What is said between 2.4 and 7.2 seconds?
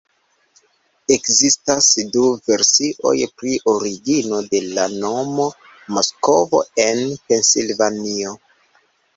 versioj pri origino de la nomo Moskvo en